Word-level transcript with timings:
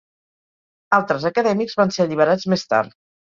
Altres 0.97 1.27
acadèmics 1.31 1.77
van 1.83 1.93
ser 1.99 2.05
alliberats 2.07 2.49
més 2.55 2.65
tard. 2.73 2.99